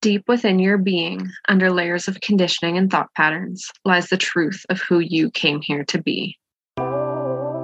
Deep 0.00 0.22
within 0.28 0.60
your 0.60 0.78
being, 0.78 1.28
under 1.48 1.72
layers 1.72 2.06
of 2.06 2.20
conditioning 2.20 2.78
and 2.78 2.88
thought 2.88 3.12
patterns, 3.16 3.68
lies 3.84 4.06
the 4.06 4.16
truth 4.16 4.64
of 4.70 4.80
who 4.80 5.00
you 5.00 5.28
came 5.28 5.60
here 5.60 5.84
to 5.84 6.00
be. 6.00 6.38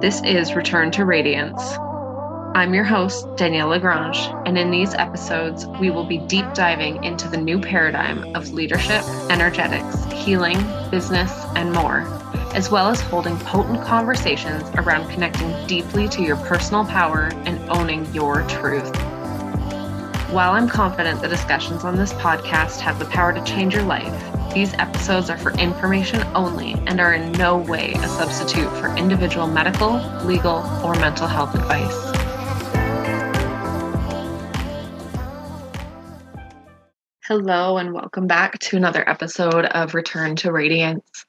This 0.01 0.21
is 0.21 0.53
Return 0.53 0.91
to 0.91 1.05
Radiance. 1.05 1.61
I'm 2.53 2.73
your 2.73 2.83
host, 2.83 3.25
Danielle 3.37 3.69
Lagrange, 3.69 4.17
and 4.45 4.57
in 4.57 4.69
these 4.69 4.93
episodes, 4.95 5.65
we 5.79 5.89
will 5.89 6.03
be 6.03 6.17
deep 6.17 6.45
diving 6.53 7.01
into 7.05 7.29
the 7.29 7.37
new 7.37 7.57
paradigm 7.57 8.35
of 8.35 8.51
leadership, 8.51 9.05
energetics, 9.29 10.03
healing, 10.11 10.57
business, 10.91 11.31
and 11.55 11.71
more, 11.71 12.01
as 12.53 12.69
well 12.69 12.89
as 12.89 12.99
holding 12.99 13.37
potent 13.39 13.81
conversations 13.81 14.63
around 14.75 15.09
connecting 15.09 15.67
deeply 15.67 16.09
to 16.09 16.21
your 16.21 16.35
personal 16.35 16.83
power 16.83 17.31
and 17.45 17.57
owning 17.69 18.13
your 18.13 18.45
truth. 18.49 18.93
While 20.31 20.53
I'm 20.53 20.67
confident 20.67 21.21
the 21.21 21.27
discussions 21.27 21.83
on 21.83 21.97
this 21.97 22.11
podcast 22.13 22.79
have 22.79 22.97
the 22.97 23.05
power 23.05 23.31
to 23.31 23.43
change 23.43 23.75
your 23.75 23.83
life, 23.83 24.53
these 24.55 24.73
episodes 24.73 25.29
are 25.29 25.37
for 25.37 25.51
information 25.53 26.23
only 26.33 26.73
and 26.87 26.99
are 26.99 27.13
in 27.13 27.31
no 27.33 27.57
way 27.57 27.93
a 27.93 28.07
substitute 28.07 28.69
for 28.77 28.87
individual 28.97 29.45
medical, 29.45 30.01
legal, 30.25 30.65
or 30.83 30.95
mental 30.95 31.27
health 31.27 31.53
advice. 31.53 31.93
Hello, 37.25 37.77
and 37.77 37.93
welcome 37.93 38.25
back 38.25 38.57
to 38.59 38.77
another 38.77 39.07
episode 39.07 39.65
of 39.65 39.93
Return 39.93 40.35
to 40.37 40.51
Radiance. 40.51 41.25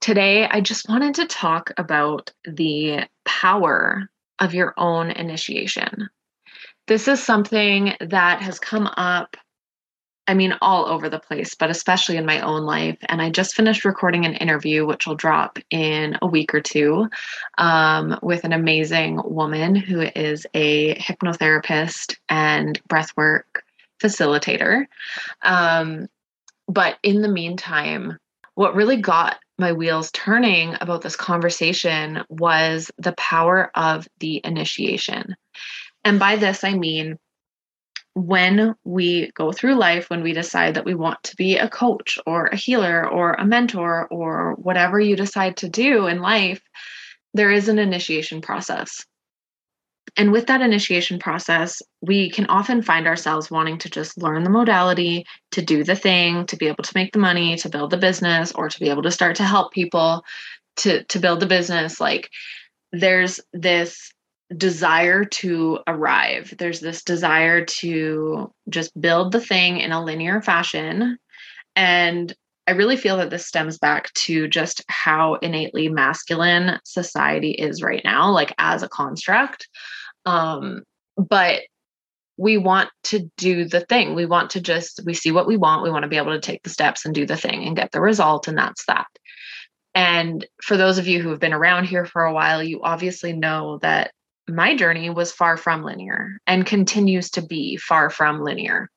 Today, 0.00 0.46
I 0.46 0.62
just 0.62 0.88
wanted 0.88 1.14
to 1.16 1.26
talk 1.26 1.72
about 1.76 2.32
the 2.44 3.06
power 3.26 4.08
of 4.38 4.54
your 4.54 4.72
own 4.78 5.10
initiation 5.10 6.08
this 6.88 7.06
is 7.06 7.22
something 7.22 7.94
that 8.00 8.42
has 8.42 8.58
come 8.58 8.88
up 8.96 9.36
I 10.28 10.34
mean, 10.34 10.54
all 10.60 10.84
over 10.84 11.08
the 11.08 11.18
place, 11.18 11.54
but 11.54 11.70
especially 11.70 12.18
in 12.18 12.26
my 12.26 12.40
own 12.42 12.64
life. 12.64 12.98
And 13.08 13.22
I 13.22 13.30
just 13.30 13.54
finished 13.54 13.86
recording 13.86 14.26
an 14.26 14.34
interview, 14.34 14.84
which 14.84 15.06
will 15.06 15.14
drop 15.14 15.58
in 15.70 16.18
a 16.20 16.26
week 16.26 16.52
or 16.52 16.60
two, 16.60 17.08
um, 17.56 18.18
with 18.22 18.44
an 18.44 18.52
amazing 18.52 19.22
woman 19.24 19.74
who 19.74 20.02
is 20.02 20.46
a 20.52 20.96
hypnotherapist 20.96 22.16
and 22.28 22.78
breathwork 22.90 23.62
facilitator. 24.02 24.84
Um, 25.40 26.08
but 26.68 26.98
in 27.02 27.22
the 27.22 27.28
meantime, 27.28 28.18
what 28.54 28.74
really 28.74 28.98
got 28.98 29.38
my 29.58 29.72
wheels 29.72 30.10
turning 30.12 30.76
about 30.82 31.00
this 31.00 31.16
conversation 31.16 32.22
was 32.28 32.90
the 32.98 33.12
power 33.12 33.70
of 33.74 34.06
the 34.20 34.42
initiation. 34.44 35.36
And 36.04 36.18
by 36.18 36.36
this, 36.36 36.64
I 36.64 36.74
mean 36.74 37.18
when 38.14 38.74
we 38.84 39.30
go 39.34 39.52
through 39.52 39.74
life, 39.76 40.10
when 40.10 40.22
we 40.22 40.32
decide 40.32 40.74
that 40.74 40.84
we 40.84 40.94
want 40.94 41.22
to 41.22 41.36
be 41.36 41.56
a 41.56 41.68
coach 41.68 42.18
or 42.26 42.46
a 42.46 42.56
healer 42.56 43.08
or 43.08 43.34
a 43.34 43.44
mentor 43.44 44.08
or 44.08 44.54
whatever 44.54 44.98
you 44.98 45.14
decide 45.14 45.56
to 45.58 45.68
do 45.68 46.06
in 46.06 46.20
life, 46.20 46.60
there 47.34 47.50
is 47.50 47.68
an 47.68 47.78
initiation 47.78 48.40
process. 48.40 49.04
And 50.16 50.32
with 50.32 50.46
that 50.46 50.62
initiation 50.62 51.18
process, 51.18 51.80
we 52.00 52.30
can 52.30 52.46
often 52.46 52.82
find 52.82 53.06
ourselves 53.06 53.50
wanting 53.50 53.78
to 53.78 53.90
just 53.90 54.20
learn 54.20 54.42
the 54.42 54.50
modality, 54.50 55.24
to 55.52 55.62
do 55.62 55.84
the 55.84 55.94
thing, 55.94 56.46
to 56.46 56.56
be 56.56 56.66
able 56.66 56.82
to 56.82 56.92
make 56.96 57.12
the 57.12 57.18
money, 57.18 57.56
to 57.58 57.68
build 57.68 57.90
the 57.90 57.98
business, 57.98 58.50
or 58.52 58.68
to 58.68 58.80
be 58.80 58.88
able 58.88 59.02
to 59.02 59.12
start 59.12 59.36
to 59.36 59.44
help 59.44 59.72
people 59.72 60.24
to, 60.78 61.04
to 61.04 61.18
build 61.20 61.40
the 61.40 61.46
business. 61.46 62.00
Like 62.00 62.30
there's 62.90 63.38
this 63.52 64.12
desire 64.56 65.24
to 65.24 65.78
arrive. 65.86 66.54
There's 66.58 66.80
this 66.80 67.02
desire 67.02 67.64
to 67.64 68.52
just 68.68 68.98
build 69.00 69.32
the 69.32 69.40
thing 69.40 69.78
in 69.78 69.92
a 69.92 70.02
linear 70.02 70.40
fashion. 70.40 71.18
And 71.76 72.34
I 72.66 72.72
really 72.72 72.96
feel 72.96 73.18
that 73.18 73.30
this 73.30 73.46
stems 73.46 73.78
back 73.78 74.12
to 74.14 74.48
just 74.48 74.82
how 74.88 75.34
innately 75.36 75.88
masculine 75.88 76.78
society 76.84 77.50
is 77.50 77.82
right 77.82 78.02
now, 78.04 78.30
like 78.30 78.54
as 78.58 78.82
a 78.82 78.88
construct. 78.88 79.68
Um, 80.26 80.82
but 81.16 81.62
we 82.36 82.56
want 82.56 82.90
to 83.04 83.30
do 83.36 83.64
the 83.64 83.80
thing. 83.80 84.14
We 84.14 84.26
want 84.26 84.50
to 84.50 84.60
just, 84.60 85.00
we 85.04 85.14
see 85.14 85.32
what 85.32 85.46
we 85.46 85.56
want. 85.56 85.82
We 85.82 85.90
want 85.90 86.04
to 86.04 86.08
be 86.08 86.18
able 86.18 86.32
to 86.32 86.40
take 86.40 86.62
the 86.62 86.70
steps 86.70 87.04
and 87.04 87.14
do 87.14 87.26
the 87.26 87.36
thing 87.36 87.64
and 87.64 87.76
get 87.76 87.90
the 87.90 88.00
result. 88.00 88.48
And 88.48 88.56
that's 88.56 88.84
that. 88.86 89.06
And 89.94 90.46
for 90.62 90.76
those 90.76 90.98
of 90.98 91.08
you 91.08 91.20
who 91.20 91.30
have 91.30 91.40
been 91.40 91.52
around 91.52 91.86
here 91.86 92.04
for 92.04 92.24
a 92.24 92.32
while, 92.32 92.62
you 92.62 92.80
obviously 92.82 93.32
know 93.32 93.78
that 93.82 94.12
my 94.48 94.74
journey 94.74 95.10
was 95.10 95.32
far 95.32 95.56
from 95.56 95.82
linear 95.82 96.38
and 96.46 96.66
continues 96.66 97.30
to 97.30 97.42
be 97.42 97.76
far 97.76 98.10
from 98.10 98.42
linear. 98.42 98.90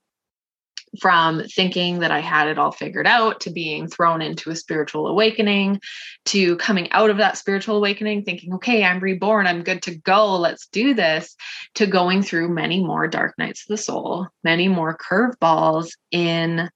From 1.00 1.44
thinking 1.46 2.00
that 2.00 2.12
I 2.12 2.20
had 2.20 2.50
it 2.50 2.58
all 2.58 2.74
figured 2.74 3.08
out 3.08 3.40
to 3.42 3.50
being 3.50 3.88
thrown 3.88 4.22
into 4.22 4.50
a 4.50 4.58
spiritual 4.58 5.08
awakening 5.08 5.80
to 6.26 6.58
coming 6.58 6.92
out 6.92 7.10
of 7.10 7.16
that 7.16 7.38
spiritual 7.38 7.78
awakening, 7.78 8.24
thinking, 8.24 8.54
okay, 8.56 8.84
I'm 8.84 9.00
reborn, 9.00 9.48
I'm 9.48 9.64
good 9.64 9.82
to 9.84 9.96
go, 9.96 10.36
let's 10.36 10.68
do 10.68 10.94
this, 10.94 11.34
to 11.76 11.88
going 11.88 12.24
through 12.24 12.50
many 12.50 12.84
more 12.84 13.08
dark 13.08 13.38
nights 13.38 13.62
of 13.62 13.70
the 13.70 13.82
soul, 13.82 14.28
many 14.44 14.68
more 14.68 14.98
curveballs 14.98 15.92
in 16.12 16.70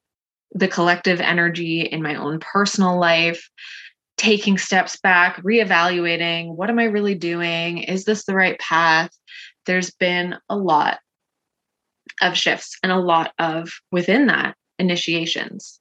the 0.54 0.70
collective 0.70 1.20
energy 1.20 1.82
in 1.82 2.02
my 2.02 2.16
own 2.16 2.40
personal 2.40 2.98
life, 2.98 3.50
taking 4.18 4.58
steps 4.58 4.98
back, 4.98 5.42
reevaluating 5.44 6.56
what 6.56 6.70
am 6.70 6.80
I 6.80 6.86
really 6.86 7.16
doing? 7.16 7.80
Is 7.80 8.06
this 8.06 8.26
the 8.26 8.36
right 8.36 8.58
path? 8.60 9.12
There's 9.66 9.92
been 9.92 10.36
a 10.50 10.56
lot 10.56 11.00
of 12.22 12.38
shifts 12.38 12.78
and 12.82 12.92
a 12.92 13.00
lot 13.00 13.34
of 13.40 13.72
within 13.92 14.28
that 14.28 14.56
initiations. 14.80 15.80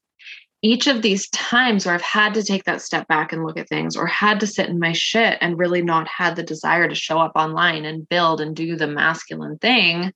Each 0.62 0.86
of 0.86 1.02
these 1.02 1.28
times 1.28 1.84
where 1.84 1.94
I've 1.94 2.00
had 2.00 2.32
to 2.34 2.42
take 2.42 2.64
that 2.64 2.80
step 2.80 3.06
back 3.06 3.32
and 3.32 3.44
look 3.44 3.58
at 3.58 3.68
things, 3.68 3.96
or 3.96 4.06
had 4.06 4.40
to 4.40 4.46
sit 4.46 4.68
in 4.70 4.78
my 4.78 4.92
shit 4.92 5.36
and 5.42 5.58
really 5.58 5.82
not 5.82 6.08
had 6.08 6.36
the 6.36 6.42
desire 6.42 6.88
to 6.88 6.94
show 6.94 7.18
up 7.18 7.32
online 7.34 7.84
and 7.84 8.08
build 8.08 8.40
and 8.40 8.56
do 8.56 8.74
the 8.74 8.86
masculine 8.86 9.58
thing, 9.58 10.12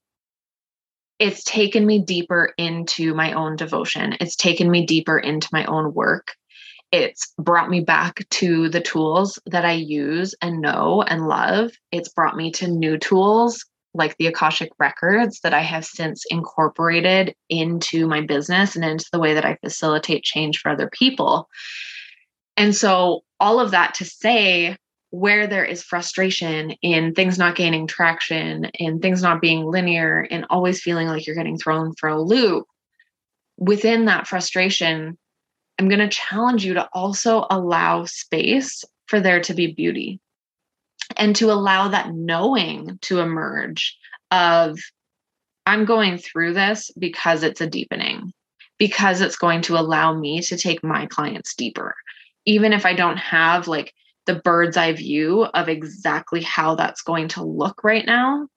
it's 1.19 1.45
taken 1.45 1.85
me 1.85 1.99
deeper 1.99 2.55
into 2.57 3.13
my 3.13 3.33
own 3.33 3.57
devotion. 3.57 4.17
It's 4.21 4.37
taken 4.37 4.71
me 4.71 4.87
deeper 4.87 5.19
into 5.19 5.49
my 5.53 5.67
own 5.67 5.93
work 5.93 6.35
it's 6.91 7.33
brought 7.39 7.69
me 7.69 7.81
back 7.81 8.27
to 8.31 8.69
the 8.69 8.81
tools 8.81 9.39
that 9.47 9.65
I 9.65 9.73
use 9.73 10.35
and 10.41 10.61
know 10.61 11.03
and 11.03 11.29
love. 11.29 11.73
It's 11.93 12.09
brought 12.09 12.37
me 12.37 12.51
to 12.53 12.69
new 12.69 12.99
tools 12.99 13.65
like 13.95 14.17
the 14.17 14.27
Akashic 14.27 14.71
Records 14.79 15.41
that 15.41 15.55
I 15.55 15.61
have 15.61 15.85
since 15.85 16.25
incorporated 16.31 17.35
into 17.49 18.07
my 18.07 18.21
business 18.21 18.77
and 18.77 18.85
into 18.85 19.07
the 19.13 19.19
way 19.19 19.35
that 19.35 19.45
I 19.45 19.59
facilitate 19.63 20.23
change 20.23 20.59
for 20.59 20.71
other 20.71 20.91
people. 20.91 21.49
And 22.57 22.75
so, 22.75 23.23
all 23.41 23.61
of 23.61 23.71
that 23.71 23.95
to 23.95 24.05
say, 24.05 24.77
where 25.11 25.47
there 25.47 25.65
is 25.65 25.83
frustration 25.83 26.73
in 26.83 27.15
things 27.15 27.39
not 27.39 27.57
gaining 27.57 27.87
traction, 27.87 28.67
in 28.75 29.01
things 29.01 29.23
not 29.23 29.41
being 29.41 29.65
linear, 29.65 30.27
and 30.31 30.45
always 30.51 30.83
feeling 30.83 31.09
like 31.09 31.27
you're 31.27 31.37
getting 31.37 31.57
thrown 31.57 31.95
for 31.95 32.09
a 32.09 32.21
loop, 32.21 32.67
within 33.57 34.05
that 34.05 34.27
frustration, 34.27 35.17
I'm 35.79 35.89
going 35.89 36.01
to 36.01 36.09
challenge 36.09 36.65
you 36.65 36.75
to 36.75 36.89
also 36.93 37.47
allow 37.51 38.05
space 38.05 38.85
for 39.07 39.21
there 39.21 39.41
to 39.43 39.55
be 39.55 39.73
beauty 39.73 40.21
and 41.17 41.35
to 41.37 41.51
allow 41.51 41.89
that 41.89 42.13
knowing 42.13 42.99
to 43.03 43.21
emerge 43.21 43.97
of 44.31 44.79
I'm 45.67 45.85
going 45.85 46.19
through 46.19 46.55
this 46.55 46.91
because 46.99 47.43
it's 47.43 47.61
a 47.61 47.67
deepening, 47.67 48.33
because 48.79 49.21
it's 49.21 49.37
going 49.37 49.63
to 49.63 49.79
allow 49.79 50.15
me 50.15 50.41
to 50.43 50.57
take 50.57 50.83
my 50.83 51.07
clients 51.07 51.55
deeper. 51.55 51.95
Even 52.45 52.73
if 52.73 52.87
I 52.87 52.95
don't 52.95 53.19
have 53.19 53.69
like 53.69 53.95
the 54.27 54.37
bird's 54.37 54.77
eye 54.77 54.93
view 54.93 55.45
of 55.45 55.69
exactly 55.69 56.43
how 56.43 56.75
that's 56.75 57.03
going 57.03 57.29
to 57.29 57.45
look 57.45 57.85
right 57.85 58.05
now, 58.05 58.49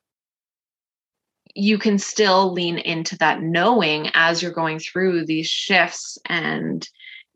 you 1.54 1.78
can 1.78 1.98
still 1.98 2.54
lean 2.54 2.78
into 2.78 3.18
that 3.18 3.42
knowing 3.42 4.10
as 4.14 4.42
you're 4.42 4.52
going 4.52 4.80
through 4.80 5.26
these 5.26 5.48
shifts 5.48 6.18
and 6.26 6.88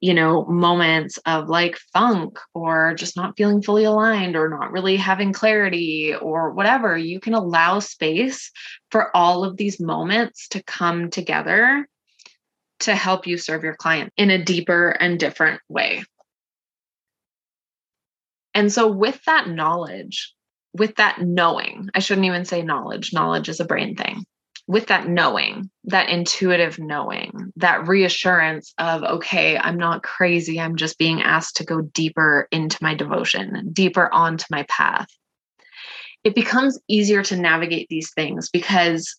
you 0.05 0.13
know, 0.13 0.45
moments 0.45 1.17
of 1.25 1.49
like 1.49 1.79
funk 1.91 2.37
or 2.53 2.93
just 2.93 3.15
not 3.15 3.35
feeling 3.35 3.63
fully 3.63 3.85
aligned 3.85 4.35
or 4.35 4.47
not 4.49 4.71
really 4.71 4.97
having 4.97 5.33
clarity 5.33 6.13
or 6.13 6.51
whatever, 6.51 6.95
you 6.95 7.19
can 7.19 7.33
allow 7.33 7.79
space 7.79 8.51
for 8.91 9.09
all 9.17 9.43
of 9.43 9.57
these 9.57 9.79
moments 9.79 10.47
to 10.49 10.61
come 10.61 11.09
together 11.09 11.87
to 12.81 12.93
help 12.93 13.25
you 13.25 13.35
serve 13.39 13.63
your 13.63 13.75
client 13.75 14.13
in 14.15 14.29
a 14.29 14.43
deeper 14.43 14.89
and 14.89 15.19
different 15.19 15.59
way. 15.69 16.03
And 18.53 18.71
so, 18.71 18.85
with 18.91 19.19
that 19.25 19.49
knowledge, 19.49 20.35
with 20.71 20.97
that 20.97 21.19
knowing, 21.19 21.89
I 21.95 21.99
shouldn't 21.99 22.27
even 22.27 22.45
say 22.45 22.61
knowledge, 22.61 23.11
knowledge 23.11 23.49
is 23.49 23.59
a 23.59 23.65
brain 23.65 23.95
thing 23.95 24.23
with 24.67 24.87
that 24.87 25.07
knowing, 25.07 25.69
that 25.83 26.09
intuitive 26.09 26.79
knowing, 26.79 27.53
that 27.55 27.87
reassurance 27.87 28.73
of, 28.77 29.03
okay, 29.03 29.57
I'm 29.57 29.77
not 29.77 30.01
crazy. 30.01 30.59
I'm 30.59 30.75
just 30.75 30.97
being 30.97 31.21
asked 31.21 31.57
to 31.57 31.65
go 31.65 31.81
deeper 31.81 32.47
into 32.51 32.77
my 32.81 32.95
devotion, 32.95 33.69
deeper 33.71 34.11
onto 34.11 34.45
my 34.49 34.63
path. 34.63 35.07
It 36.23 36.33
becomes 36.33 36.79
easier 36.87 37.21
to 37.23 37.35
navigate 37.35 37.87
these 37.89 38.11
things 38.13 38.49
because 38.49 39.15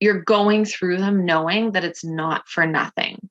you're 0.00 0.22
going 0.22 0.66
through 0.66 0.98
them 0.98 1.24
knowing 1.24 1.72
that 1.72 1.84
it's 1.84 2.04
not 2.04 2.46
for 2.46 2.66
nothing, 2.66 3.30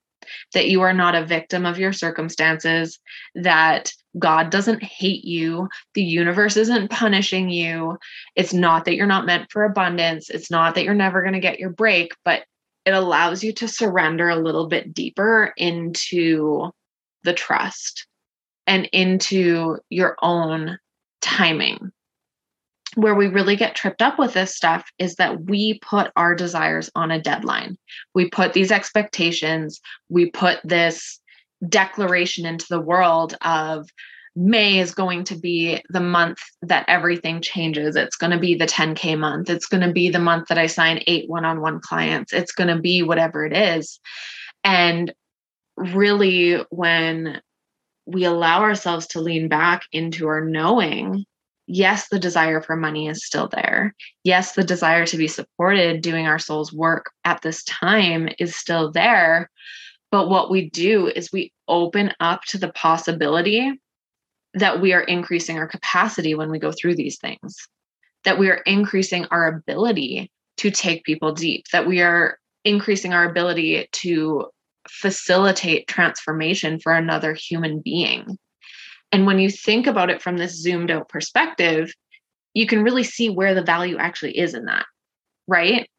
that 0.53 0.69
you 0.69 0.81
are 0.81 0.93
not 0.93 1.13
a 1.13 1.25
victim 1.25 1.67
of 1.67 1.77
your 1.77 1.93
circumstances, 1.93 2.97
that 3.35 3.91
God 4.19 4.49
doesn't 4.49 4.83
hate 4.83 5.23
you, 5.23 5.69
the 5.93 6.03
universe 6.03 6.57
isn't 6.57 6.91
punishing 6.91 7.49
you. 7.49 7.97
It's 8.35 8.53
not 8.53 8.85
that 8.85 8.95
you're 8.95 9.05
not 9.07 9.25
meant 9.25 9.51
for 9.51 9.63
abundance, 9.63 10.29
it's 10.29 10.51
not 10.51 10.75
that 10.75 10.83
you're 10.83 10.93
never 10.93 11.21
going 11.21 11.33
to 11.33 11.39
get 11.39 11.59
your 11.59 11.69
break, 11.69 12.13
but 12.25 12.43
it 12.85 12.91
allows 12.91 13.43
you 13.43 13.53
to 13.53 13.67
surrender 13.67 14.29
a 14.29 14.35
little 14.35 14.67
bit 14.67 14.93
deeper 14.93 15.53
into 15.55 16.71
the 17.23 17.33
trust 17.33 18.07
and 18.67 18.85
into 18.91 19.77
your 19.89 20.17
own 20.21 20.77
timing 21.21 21.91
where 22.95 23.15
we 23.15 23.27
really 23.27 23.55
get 23.55 23.75
tripped 23.75 24.01
up 24.01 24.19
with 24.19 24.33
this 24.33 24.55
stuff 24.55 24.91
is 24.99 25.15
that 25.15 25.45
we 25.45 25.79
put 25.79 26.11
our 26.15 26.35
desires 26.35 26.89
on 26.95 27.11
a 27.11 27.21
deadline. 27.21 27.77
We 28.13 28.29
put 28.29 28.53
these 28.53 28.71
expectations, 28.71 29.79
we 30.09 30.29
put 30.29 30.59
this 30.63 31.19
declaration 31.67 32.45
into 32.45 32.65
the 32.69 32.81
world 32.81 33.35
of 33.41 33.89
May 34.35 34.79
is 34.79 34.93
going 34.93 35.25
to 35.25 35.35
be 35.35 35.81
the 35.89 35.99
month 35.99 36.39
that 36.61 36.85
everything 36.87 37.41
changes. 37.41 37.95
It's 37.95 38.15
going 38.15 38.31
to 38.31 38.39
be 38.39 38.55
the 38.55 38.65
10K 38.65 39.17
month. 39.17 39.49
It's 39.49 39.65
going 39.65 39.85
to 39.85 39.91
be 39.91 40.09
the 40.09 40.19
month 40.19 40.47
that 40.47 40.57
I 40.57 40.67
sign 40.67 41.03
eight 41.07 41.29
one 41.29 41.43
on 41.43 41.59
one 41.59 41.81
clients. 41.81 42.31
It's 42.31 42.53
going 42.53 42.73
to 42.73 42.79
be 42.79 43.03
whatever 43.03 43.45
it 43.45 43.53
is. 43.53 43.99
And 44.63 45.13
really, 45.75 46.63
when 46.69 47.41
we 48.05 48.23
allow 48.23 48.61
ourselves 48.61 49.07
to 49.07 49.21
lean 49.21 49.49
back 49.49 49.83
into 49.91 50.27
our 50.27 50.43
knowing 50.43 51.25
yes, 51.71 52.09
the 52.09 52.19
desire 52.19 52.61
for 52.61 52.75
money 52.75 53.07
is 53.07 53.25
still 53.25 53.47
there. 53.47 53.95
Yes, 54.23 54.53
the 54.53 54.63
desire 54.63 55.05
to 55.05 55.17
be 55.17 55.27
supported 55.27 56.01
doing 56.01 56.27
our 56.27 56.39
soul's 56.39 56.73
work 56.73 57.11
at 57.23 57.41
this 57.41 57.63
time 57.63 58.29
is 58.39 58.55
still 58.55 58.91
there. 58.91 59.49
But 60.11 60.29
what 60.29 60.51
we 60.51 60.69
do 60.69 61.07
is 61.07 61.31
we 61.31 61.53
open 61.67 62.13
up 62.19 62.43
to 62.49 62.57
the 62.57 62.71
possibility 62.71 63.79
that 64.53 64.81
we 64.81 64.93
are 64.93 65.01
increasing 65.01 65.57
our 65.57 65.67
capacity 65.67 66.35
when 66.35 66.51
we 66.51 66.59
go 66.59 66.73
through 66.73 66.95
these 66.95 67.17
things, 67.17 67.55
that 68.25 68.37
we 68.37 68.49
are 68.49 68.61
increasing 68.65 69.25
our 69.31 69.47
ability 69.47 70.29
to 70.57 70.69
take 70.69 71.05
people 71.05 71.31
deep, 71.33 71.65
that 71.71 71.87
we 71.87 72.01
are 72.01 72.37
increasing 72.65 73.13
our 73.13 73.29
ability 73.29 73.87
to 73.91 74.47
facilitate 74.89 75.87
transformation 75.87 76.79
for 76.79 76.93
another 76.93 77.33
human 77.33 77.79
being. 77.79 78.37
And 79.11 79.25
when 79.25 79.39
you 79.39 79.49
think 79.49 79.87
about 79.87 80.09
it 80.09 80.21
from 80.21 80.37
this 80.37 80.61
zoomed 80.61 80.91
out 80.91 81.09
perspective, 81.09 81.93
you 82.53 82.67
can 82.67 82.83
really 82.83 83.03
see 83.03 83.29
where 83.29 83.55
the 83.55 83.63
value 83.63 83.97
actually 83.97 84.37
is 84.37 84.53
in 84.53 84.65
that, 84.65 84.85
right? 85.47 85.89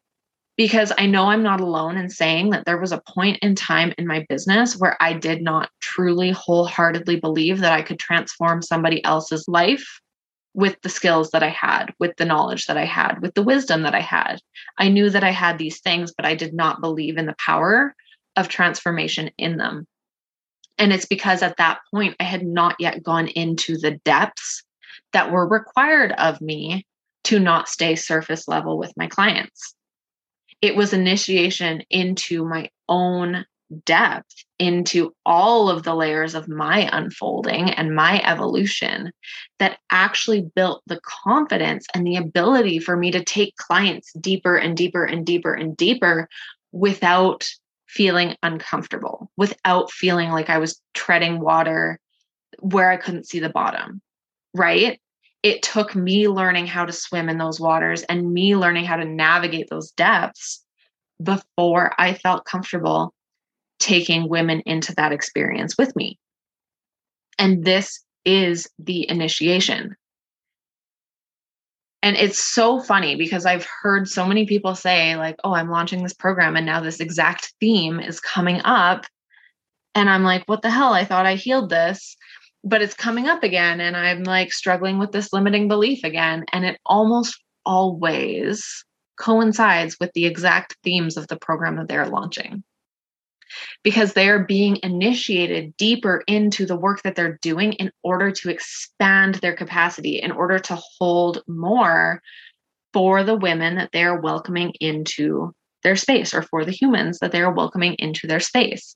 Because 0.55 0.91
I 0.97 1.07
know 1.07 1.25
I'm 1.25 1.41
not 1.41 1.61
alone 1.61 1.97
in 1.97 2.09
saying 2.09 2.51
that 2.51 2.65
there 2.65 2.79
was 2.79 2.91
a 2.91 3.01
point 3.07 3.39
in 3.41 3.55
time 3.55 3.93
in 3.97 4.05
my 4.05 4.25
business 4.29 4.77
where 4.77 4.95
I 5.01 5.13
did 5.13 5.41
not 5.41 5.69
truly 5.81 6.29
wholeheartedly 6.29 7.19
believe 7.19 7.59
that 7.59 7.73
I 7.73 7.81
could 7.81 7.97
transform 7.97 8.61
somebody 8.61 9.03
else's 9.03 9.45
life 9.47 9.83
with 10.53 10.79
the 10.81 10.89
skills 10.89 11.31
that 11.31 11.41
I 11.41 11.49
had, 11.49 11.93
with 11.99 12.15
the 12.17 12.25
knowledge 12.25 12.67
that 12.67 12.77
I 12.77 12.85
had, 12.85 13.21
with 13.21 13.33
the 13.33 13.41
wisdom 13.41 13.81
that 13.83 13.95
I 13.95 14.01
had. 14.01 14.39
I 14.77 14.89
knew 14.89 15.09
that 15.09 15.23
I 15.23 15.31
had 15.31 15.57
these 15.57 15.81
things, 15.81 16.13
but 16.15 16.25
I 16.25 16.35
did 16.35 16.53
not 16.53 16.81
believe 16.81 17.17
in 17.17 17.25
the 17.25 17.35
power 17.43 17.95
of 18.35 18.47
transformation 18.47 19.31
in 19.37 19.57
them. 19.57 19.87
And 20.77 20.93
it's 20.93 21.05
because 21.05 21.41
at 21.41 21.57
that 21.57 21.79
point, 21.93 22.15
I 22.19 22.23
had 22.23 22.45
not 22.45 22.75
yet 22.79 23.03
gone 23.03 23.27
into 23.27 23.77
the 23.77 23.99
depths 24.05 24.63
that 25.13 25.31
were 25.31 25.47
required 25.47 26.11
of 26.13 26.41
me 26.41 26.85
to 27.25 27.39
not 27.39 27.69
stay 27.69 27.95
surface 27.95 28.47
level 28.47 28.77
with 28.77 28.91
my 28.97 29.07
clients. 29.07 29.75
It 30.63 30.77
was 30.77 30.93
initiation 30.93 31.83
into 31.89 32.45
my 32.45 32.69
own 32.87 33.45
depth, 33.83 34.33
into 34.59 35.13
all 35.25 35.67
of 35.67 35.83
the 35.83 35.93
layers 35.93 36.35
of 36.35 36.47
my 36.47 36.89
unfolding 36.89 37.71
and 37.71 37.93
my 37.93 38.21
evolution 38.23 39.11
that 39.59 39.77
actually 39.91 40.45
built 40.55 40.81
the 40.87 41.01
confidence 41.03 41.85
and 41.93 42.07
the 42.07 42.15
ability 42.15 42.79
for 42.79 42.95
me 42.95 43.11
to 43.11 43.25
take 43.25 43.57
clients 43.57 44.13
deeper 44.13 44.55
and 44.55 44.77
deeper 44.77 45.03
and 45.03 45.25
deeper 45.25 45.53
and 45.53 45.75
deeper 45.75 46.29
without 46.71 47.45
feeling 47.89 48.37
uncomfortable 48.41 49.29
without 49.35 49.91
feeling 49.91 50.29
like 50.29 50.49
I 50.49 50.59
was 50.59 50.81
treading 50.93 51.41
water 51.41 51.99
where 52.59 52.89
I 52.89 52.95
couldn't 52.95 53.27
see 53.27 53.39
the 53.39 53.49
bottom, 53.49 54.01
right? 54.53 54.97
It 55.43 55.61
took 55.61 55.93
me 55.95 56.27
learning 56.27 56.67
how 56.67 56.85
to 56.85 56.93
swim 56.93 57.29
in 57.29 57.37
those 57.37 57.59
waters 57.59 58.03
and 58.03 58.33
me 58.33 58.55
learning 58.55 58.85
how 58.85 58.95
to 58.95 59.05
navigate 59.05 59.69
those 59.69 59.91
depths 59.91 60.63
before 61.21 61.93
I 61.97 62.13
felt 62.13 62.45
comfortable 62.45 63.13
taking 63.79 64.29
women 64.29 64.61
into 64.65 64.95
that 64.95 65.11
experience 65.11 65.77
with 65.77 65.95
me. 65.95 66.17
And 67.37 67.65
this 67.65 68.03
is 68.25 68.69
the 68.79 69.09
initiation. 69.09 69.95
And 72.01 72.17
it's 72.17 72.39
so 72.39 72.81
funny 72.81 73.15
because 73.15 73.45
I've 73.45 73.65
heard 73.81 74.09
so 74.09 74.25
many 74.25 74.45
people 74.45 74.75
say, 74.75 75.15
like, 75.15 75.37
oh, 75.43 75.53
I'm 75.53 75.69
launching 75.69 76.03
this 76.03 76.13
program 76.13 76.55
and 76.55 76.65
now 76.65 76.81
this 76.81 76.99
exact 76.99 77.53
theme 77.59 77.99
is 77.99 78.19
coming 78.19 78.61
up. 78.65 79.05
And 79.95 80.09
I'm 80.09 80.23
like, 80.23 80.43
what 80.45 80.61
the 80.61 80.69
hell? 80.69 80.93
I 80.93 81.05
thought 81.05 81.25
I 81.25 81.35
healed 81.35 81.69
this, 81.69 82.17
but 82.63 82.81
it's 82.81 82.93
coming 82.93 83.27
up 83.27 83.43
again. 83.43 83.81
And 83.81 83.95
I'm 83.95 84.23
like 84.23 84.53
struggling 84.53 84.97
with 84.97 85.11
this 85.11 85.33
limiting 85.33 85.67
belief 85.67 86.03
again. 86.03 86.45
And 86.53 86.65
it 86.65 86.79
almost 86.85 87.41
always 87.65 88.85
coincides 89.19 89.97
with 89.99 90.11
the 90.13 90.25
exact 90.25 90.77
themes 90.83 91.17
of 91.17 91.27
the 91.27 91.37
program 91.37 91.77
that 91.77 91.87
they're 91.87 92.07
launching 92.07 92.63
because 93.83 94.13
they 94.13 94.29
are 94.29 94.45
being 94.45 94.79
initiated 94.81 95.75
deeper 95.77 96.23
into 96.27 96.65
the 96.65 96.75
work 96.75 97.03
that 97.03 97.15
they're 97.15 97.37
doing 97.41 97.73
in 97.73 97.91
order 98.01 98.31
to 98.31 98.49
expand 98.49 99.35
their 99.35 99.55
capacity, 99.55 100.19
in 100.19 100.31
order 100.31 100.57
to 100.57 100.79
hold 100.97 101.43
more 101.47 102.21
for 102.93 103.23
the 103.23 103.35
women 103.35 103.75
that 103.75 103.91
they 103.91 104.03
are 104.03 104.19
welcoming 104.19 104.71
into 104.79 105.53
their 105.83 105.95
space 105.95 106.33
or 106.33 106.41
for 106.41 106.65
the 106.65 106.71
humans 106.71 107.19
that 107.19 107.31
they 107.31 107.41
are 107.41 107.53
welcoming 107.53 107.93
into 107.95 108.25
their 108.25 108.39
space. 108.39 108.95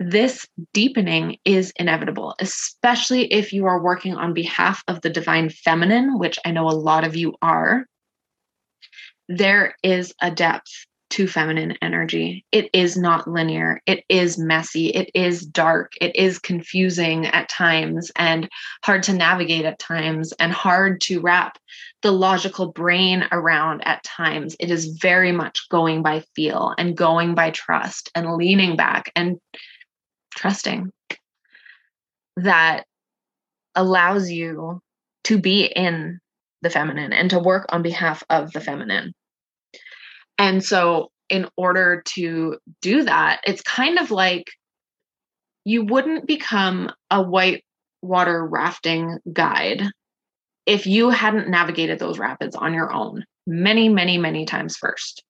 This 0.00 0.46
deepening 0.72 1.38
is 1.44 1.72
inevitable, 1.76 2.34
especially 2.40 3.32
if 3.32 3.52
you 3.52 3.66
are 3.66 3.82
working 3.82 4.16
on 4.16 4.34
behalf 4.34 4.82
of 4.88 5.00
the 5.02 5.10
divine 5.10 5.50
feminine, 5.50 6.18
which 6.18 6.38
I 6.44 6.50
know 6.50 6.68
a 6.68 6.70
lot 6.70 7.04
of 7.04 7.14
you 7.14 7.34
are. 7.40 7.86
There 9.28 9.76
is 9.82 10.12
a 10.20 10.30
depth 10.30 10.86
to 11.10 11.28
feminine 11.28 11.76
energy. 11.80 12.44
It 12.50 12.70
is 12.72 12.96
not 12.96 13.28
linear. 13.28 13.80
It 13.86 14.02
is 14.08 14.36
messy. 14.36 14.88
It 14.88 15.12
is 15.14 15.46
dark. 15.46 15.92
It 16.00 16.16
is 16.16 16.40
confusing 16.40 17.26
at 17.26 17.48
times 17.48 18.10
and 18.16 18.48
hard 18.82 19.04
to 19.04 19.12
navigate 19.12 19.64
at 19.64 19.78
times 19.78 20.32
and 20.40 20.52
hard 20.52 21.00
to 21.02 21.20
wrap 21.20 21.56
the 22.02 22.10
logical 22.10 22.72
brain 22.72 23.24
around 23.30 23.86
at 23.86 24.02
times. 24.02 24.56
It 24.58 24.72
is 24.72 24.98
very 25.00 25.30
much 25.30 25.68
going 25.68 26.02
by 26.02 26.24
feel 26.34 26.74
and 26.78 26.96
going 26.96 27.36
by 27.36 27.50
trust 27.50 28.10
and 28.16 28.34
leaning 28.34 28.76
back 28.76 29.12
and 29.14 29.38
trusting 30.34 30.90
that 32.36 32.84
allows 33.74 34.30
you 34.30 34.80
to 35.24 35.38
be 35.38 35.64
in 35.64 36.20
the 36.62 36.70
feminine 36.70 37.12
and 37.12 37.30
to 37.30 37.38
work 37.38 37.66
on 37.68 37.82
behalf 37.82 38.22
of 38.30 38.52
the 38.52 38.60
feminine. 38.60 39.12
And 40.38 40.64
so, 40.64 41.10
in 41.28 41.48
order 41.56 42.02
to 42.06 42.58
do 42.82 43.04
that, 43.04 43.40
it's 43.46 43.62
kind 43.62 43.98
of 43.98 44.10
like 44.10 44.50
you 45.64 45.84
wouldn't 45.84 46.26
become 46.26 46.90
a 47.10 47.22
white 47.22 47.64
water 48.02 48.44
rafting 48.44 49.18
guide 49.32 49.82
if 50.66 50.86
you 50.86 51.10
hadn't 51.10 51.48
navigated 51.48 51.98
those 51.98 52.18
rapids 52.18 52.54
on 52.56 52.74
your 52.74 52.92
own 52.92 53.24
many, 53.46 53.88
many, 53.88 54.18
many 54.18 54.44
times 54.44 54.76
first. 54.76 55.22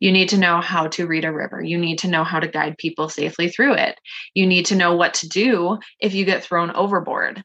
You 0.00 0.12
need 0.12 0.28
to 0.30 0.38
know 0.38 0.60
how 0.60 0.88
to 0.88 1.06
read 1.06 1.24
a 1.24 1.32
river. 1.32 1.62
You 1.62 1.78
need 1.78 1.98
to 2.00 2.08
know 2.08 2.24
how 2.24 2.40
to 2.40 2.48
guide 2.48 2.78
people 2.78 3.08
safely 3.08 3.48
through 3.48 3.74
it. 3.74 3.98
You 4.34 4.46
need 4.46 4.66
to 4.66 4.76
know 4.76 4.94
what 4.94 5.14
to 5.14 5.28
do 5.28 5.78
if 6.00 6.14
you 6.14 6.24
get 6.24 6.44
thrown 6.44 6.70
overboard 6.72 7.44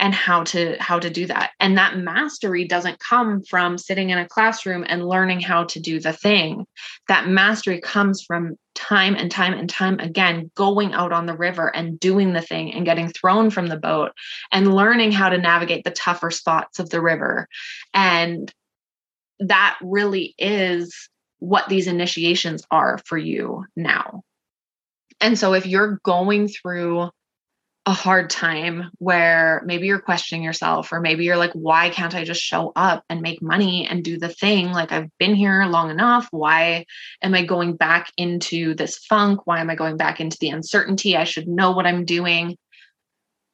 and 0.00 0.14
how 0.14 0.42
to 0.42 0.76
how 0.80 0.98
to 0.98 1.10
do 1.10 1.26
that 1.26 1.50
and 1.60 1.76
that 1.76 1.98
mastery 1.98 2.66
doesn't 2.66 2.98
come 2.98 3.42
from 3.42 3.76
sitting 3.76 4.10
in 4.10 4.18
a 4.18 4.26
classroom 4.26 4.84
and 4.88 5.06
learning 5.06 5.40
how 5.40 5.62
to 5.64 5.78
do 5.78 6.00
the 6.00 6.12
thing 6.12 6.66
that 7.06 7.28
mastery 7.28 7.80
comes 7.80 8.22
from 8.22 8.56
time 8.74 9.14
and 9.14 9.30
time 9.30 9.52
and 9.52 9.68
time 9.68 10.00
again 10.00 10.50
going 10.56 10.94
out 10.94 11.12
on 11.12 11.26
the 11.26 11.36
river 11.36 11.68
and 11.76 12.00
doing 12.00 12.32
the 12.32 12.40
thing 12.40 12.72
and 12.72 12.86
getting 12.86 13.08
thrown 13.08 13.50
from 13.50 13.66
the 13.66 13.76
boat 13.76 14.12
and 14.52 14.74
learning 14.74 15.12
how 15.12 15.28
to 15.28 15.38
navigate 15.38 15.84
the 15.84 15.90
tougher 15.90 16.30
spots 16.30 16.78
of 16.78 16.88
the 16.88 17.00
river 17.00 17.46
and 17.92 18.52
that 19.38 19.76
really 19.82 20.34
is 20.38 21.08
what 21.40 21.68
these 21.68 21.86
initiations 21.86 22.64
are 22.70 22.98
for 23.04 23.18
you 23.18 23.64
now 23.76 24.22
and 25.20 25.38
so 25.38 25.52
if 25.52 25.66
you're 25.66 26.00
going 26.02 26.48
through 26.48 27.10
a 27.86 27.92
hard 27.92 28.28
time 28.28 28.90
where 28.98 29.62
maybe 29.64 29.86
you're 29.86 30.00
questioning 30.00 30.42
yourself, 30.42 30.92
or 30.92 31.00
maybe 31.00 31.24
you're 31.24 31.38
like, 31.38 31.52
why 31.54 31.88
can't 31.88 32.14
I 32.14 32.24
just 32.24 32.42
show 32.42 32.72
up 32.76 33.04
and 33.08 33.22
make 33.22 33.40
money 33.40 33.86
and 33.86 34.04
do 34.04 34.18
the 34.18 34.28
thing? 34.28 34.70
Like, 34.70 34.92
I've 34.92 35.08
been 35.18 35.34
here 35.34 35.64
long 35.64 35.90
enough. 35.90 36.28
Why 36.30 36.84
am 37.22 37.34
I 37.34 37.44
going 37.44 37.76
back 37.76 38.12
into 38.16 38.74
this 38.74 38.98
funk? 38.98 39.46
Why 39.46 39.60
am 39.60 39.70
I 39.70 39.76
going 39.76 39.96
back 39.96 40.20
into 40.20 40.36
the 40.40 40.50
uncertainty? 40.50 41.16
I 41.16 41.24
should 41.24 41.48
know 41.48 41.72
what 41.72 41.86
I'm 41.86 42.04
doing. 42.04 42.58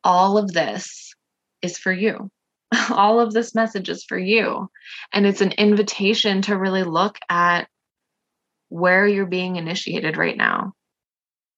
All 0.03 0.39
of 0.39 0.53
this 0.53 1.15
is 1.63 1.79
for 1.79 1.93
you. 1.93 2.29
All 2.91 3.21
of 3.21 3.33
this 3.33 3.55
message 3.55 3.89
is 3.89 4.05
for 4.05 4.19
you. 4.19 4.69
And 5.13 5.25
it's 5.25 5.41
an 5.41 5.53
invitation 5.53 6.43
to 6.43 6.59
really 6.59 6.83
look 6.83 7.17
at 7.31 7.69
where 8.69 9.07
you're 9.07 9.27
being 9.27 9.57
initiated 9.57 10.17
right 10.17 10.37
now 10.37 10.73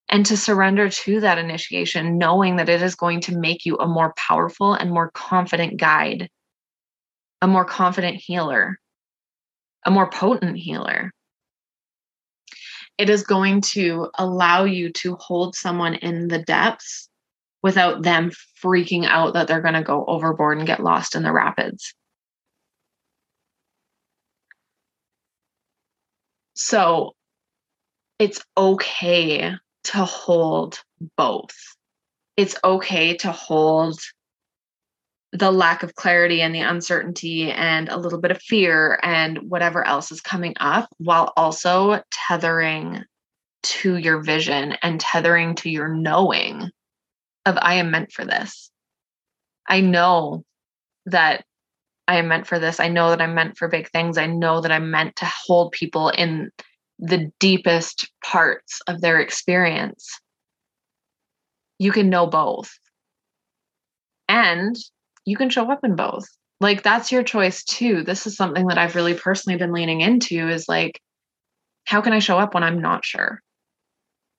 and 0.08 0.24
to 0.26 0.36
surrender 0.36 0.88
to 0.88 1.20
that 1.20 1.38
initiation, 1.38 2.18
knowing 2.18 2.56
that 2.56 2.68
it 2.68 2.82
is 2.82 2.94
going 2.94 3.20
to 3.20 3.36
make 3.36 3.66
you 3.66 3.76
a 3.76 3.86
more 3.86 4.14
powerful 4.16 4.74
and 4.74 4.90
more 4.90 5.10
confident 5.10 5.78
guide, 5.78 6.30
a 7.42 7.46
more 7.46 7.64
confident 7.64 8.16
healer, 8.16 8.78
a 9.84 9.90
more 9.90 10.10
potent 10.10 10.56
healer. 10.56 11.12
It 12.96 13.10
is 13.10 13.22
going 13.22 13.60
to 13.72 14.10
allow 14.18 14.64
you 14.64 14.90
to 14.94 15.16
hold 15.20 15.54
someone 15.54 15.94
in 15.94 16.28
the 16.28 16.42
depths 16.42 17.08
without 17.62 18.02
them 18.02 18.32
freaking 18.62 19.04
out 19.04 19.34
that 19.34 19.46
they're 19.46 19.60
going 19.60 19.74
to 19.74 19.82
go 19.82 20.04
overboard 20.06 20.58
and 20.58 20.66
get 20.66 20.82
lost 20.82 21.14
in 21.14 21.22
the 21.22 21.32
rapids. 21.32 21.94
So 26.58 27.14
it's 28.18 28.44
okay 28.56 29.54
to 29.84 30.04
hold 30.04 30.82
both. 31.16 31.56
It's 32.36 32.56
okay 32.64 33.16
to 33.18 33.30
hold 33.30 34.00
the 35.32 35.52
lack 35.52 35.84
of 35.84 35.94
clarity 35.94 36.42
and 36.42 36.52
the 36.52 36.60
uncertainty 36.60 37.52
and 37.52 37.88
a 37.88 37.96
little 37.96 38.20
bit 38.20 38.32
of 38.32 38.42
fear 38.42 38.98
and 39.04 39.38
whatever 39.48 39.86
else 39.86 40.10
is 40.10 40.20
coming 40.20 40.54
up 40.58 40.88
while 40.98 41.32
also 41.36 42.02
tethering 42.10 43.04
to 43.62 43.96
your 43.96 44.20
vision 44.20 44.72
and 44.82 45.00
tethering 45.00 45.54
to 45.56 45.70
your 45.70 45.88
knowing 45.88 46.70
of 47.46 47.56
I 47.56 47.74
am 47.74 47.92
meant 47.92 48.10
for 48.10 48.24
this. 48.24 48.72
I 49.68 49.80
know 49.80 50.42
that 51.06 51.44
I 52.08 52.16
am 52.16 52.26
meant 52.26 52.46
for 52.46 52.58
this. 52.58 52.80
I 52.80 52.88
know 52.88 53.10
that 53.10 53.20
I'm 53.20 53.34
meant 53.34 53.56
for 53.56 53.68
big 53.68 53.88
things. 53.90 54.18
I 54.18 54.26
know 54.26 54.60
that 54.60 54.72
I'm 54.72 54.90
meant 54.90 55.14
to 55.16 55.26
hold 55.26 55.72
people 55.72 56.08
in 56.08 56.50
the 56.98 57.30
deepest 57.38 58.10
parts 58.24 58.80
of 58.88 59.00
their 59.00 59.20
experience, 59.20 60.08
you 61.78 61.92
can 61.92 62.10
know 62.10 62.26
both. 62.26 62.70
And 64.28 64.76
you 65.24 65.36
can 65.36 65.48
show 65.48 65.70
up 65.70 65.84
in 65.84 65.94
both. 65.94 66.26
Like 66.60 66.82
that's 66.82 67.12
your 67.12 67.22
choice 67.22 67.62
too. 67.62 68.02
This 68.02 68.26
is 68.26 68.36
something 68.36 68.66
that 68.66 68.78
I've 68.78 68.96
really 68.96 69.14
personally 69.14 69.58
been 69.58 69.72
leaning 69.72 70.00
into 70.00 70.48
is 70.48 70.68
like, 70.68 71.00
how 71.86 72.00
can 72.00 72.12
I 72.12 72.18
show 72.18 72.38
up 72.38 72.54
when 72.54 72.64
I'm 72.64 72.80
not 72.80 73.04
sure? 73.04 73.40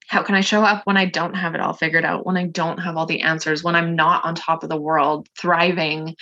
How 0.08 0.24
can 0.24 0.36
I 0.36 0.42
show 0.42 0.64
up 0.64 0.86
when 0.86 0.98
I 0.98 1.06
don't 1.06 1.36
have 1.36 1.56
it 1.56 1.62
all 1.62 1.74
figured 1.74 2.04
out, 2.04 2.26
when 2.26 2.36
I 2.36 2.48
don't 2.48 2.80
have 2.80 2.98
all 2.98 3.06
the 3.06 3.22
answers, 3.22 3.64
when 3.64 3.76
I'm 3.76 3.96
not 3.96 4.26
on 4.26 4.36
top 4.36 4.64
of 4.64 4.70
the 4.70 4.80
world, 4.80 5.28
thriving, 5.40 6.16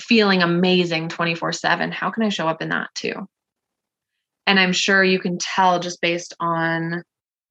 feeling 0.00 0.42
amazing 0.42 1.08
24 1.08 1.52
7? 1.52 1.92
How 1.92 2.10
can 2.10 2.22
I 2.22 2.28
show 2.28 2.48
up 2.48 2.62
in 2.62 2.70
that 2.70 2.88
too? 2.94 3.28
And 4.46 4.60
I'm 4.60 4.72
sure 4.72 5.02
you 5.02 5.18
can 5.18 5.38
tell 5.38 5.80
just 5.80 6.00
based 6.00 6.34
on 6.38 7.02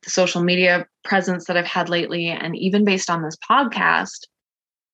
the 0.04 0.10
social 0.10 0.42
media 0.44 0.88
presence 1.04 1.46
that 1.46 1.58
I've 1.58 1.65
had 1.65 1.89
lately, 1.89 2.27
and 2.27 2.56
even 2.56 2.86
based 2.86 3.10
on 3.10 3.22
this 3.22 3.38
podcast, 3.50 4.27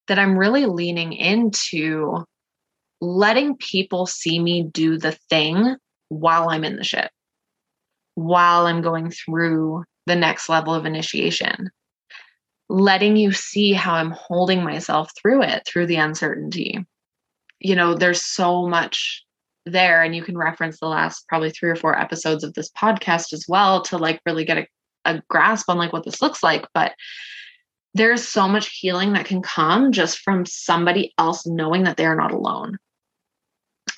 that 0.07 0.17
I'm 0.17 0.37
really 0.37 0.65
leaning 0.65 1.13
into 1.13 2.25
letting 3.01 3.57
people 3.57 4.05
see 4.05 4.39
me 4.39 4.63
do 4.63 4.97
the 4.97 5.17
thing 5.29 5.75
while 6.09 6.49
I'm 6.49 6.63
in 6.63 6.75
the 6.75 6.83
shit, 6.83 7.09
while 8.15 8.67
I'm 8.67 8.81
going 8.81 9.11
through 9.11 9.83
the 10.05 10.15
next 10.15 10.49
level 10.49 10.73
of 10.73 10.85
initiation, 10.85 11.69
letting 12.69 13.15
you 13.15 13.31
see 13.31 13.73
how 13.73 13.93
I'm 13.93 14.11
holding 14.11 14.63
myself 14.63 15.11
through 15.19 15.43
it, 15.43 15.63
through 15.65 15.87
the 15.87 15.97
uncertainty. 15.97 16.85
You 17.61 17.75
know, 17.75 17.93
there's 17.93 18.25
so 18.25 18.67
much 18.67 19.23
there 19.65 20.01
and 20.01 20.15
you 20.15 20.23
can 20.23 20.37
reference 20.37 20.79
the 20.79 20.87
last 20.87 21.27
probably 21.27 21.51
three 21.51 21.69
or 21.69 21.75
four 21.75 21.97
episodes 21.97 22.43
of 22.43 22.53
this 22.53 22.71
podcast 22.71 23.31
as 23.31 23.45
well 23.47 23.83
to 23.83 23.97
like 23.97 24.19
really 24.25 24.43
get 24.43 24.57
a, 24.57 24.67
a 25.05 25.21
grasp 25.29 25.69
on 25.69 25.77
like 25.77 25.93
what 25.93 26.03
this 26.03 26.19
looks 26.19 26.41
like 26.41 26.65
but 26.73 26.93
there's 27.93 28.27
so 28.27 28.47
much 28.47 28.69
healing 28.69 29.13
that 29.13 29.25
can 29.25 29.41
come 29.41 29.91
just 29.91 30.19
from 30.19 30.45
somebody 30.45 31.13
else 31.17 31.45
knowing 31.45 31.83
that 31.83 31.97
they're 31.97 32.15
not 32.15 32.31
alone. 32.31 32.77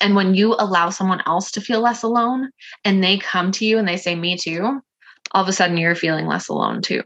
And 0.00 0.16
when 0.16 0.34
you 0.34 0.54
allow 0.58 0.90
someone 0.90 1.22
else 1.26 1.52
to 1.52 1.60
feel 1.60 1.80
less 1.80 2.02
alone 2.02 2.50
and 2.84 3.02
they 3.02 3.18
come 3.18 3.52
to 3.52 3.64
you 3.64 3.78
and 3.78 3.86
they 3.86 3.96
say 3.96 4.14
me 4.14 4.36
too 4.36 4.80
all 5.32 5.42
of 5.42 5.48
a 5.48 5.52
sudden 5.52 5.76
you're 5.76 5.94
feeling 5.94 6.26
less 6.26 6.48
alone 6.48 6.82
too 6.82 7.02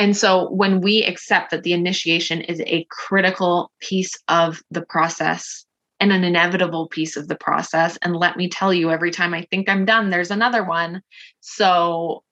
and 0.00 0.16
so 0.16 0.48
when 0.48 0.80
we 0.80 1.04
accept 1.04 1.50
that 1.50 1.62
the 1.62 1.74
initiation 1.74 2.40
is 2.40 2.62
a 2.62 2.86
critical 2.88 3.70
piece 3.80 4.16
of 4.28 4.62
the 4.70 4.80
process 4.80 5.66
and 6.00 6.10
an 6.10 6.24
inevitable 6.24 6.88
piece 6.88 7.18
of 7.18 7.28
the 7.28 7.36
process. 7.36 7.98
And 8.00 8.16
let 8.16 8.38
me 8.38 8.48
tell 8.48 8.72
you, 8.72 8.90
every 8.90 9.10
time 9.10 9.34
I 9.34 9.46
think 9.50 9.68
I'm 9.68 9.84
done, 9.84 10.08
there's 10.08 10.30
another 10.30 10.64
one. 10.64 11.02
So, 11.40 12.22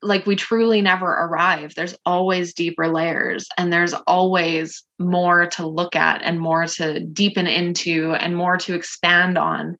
like, 0.00 0.24
we 0.24 0.34
truly 0.34 0.80
never 0.80 1.06
arrive. 1.06 1.74
There's 1.74 1.94
always 2.06 2.54
deeper 2.54 2.88
layers, 2.88 3.46
and 3.58 3.70
there's 3.70 3.92
always 3.92 4.82
more 4.98 5.48
to 5.48 5.66
look 5.66 5.94
at 5.94 6.22
and 6.22 6.40
more 6.40 6.66
to 6.66 7.00
deepen 7.00 7.46
into 7.46 8.14
and 8.14 8.34
more 8.34 8.56
to 8.56 8.74
expand 8.74 9.36
on. 9.36 9.76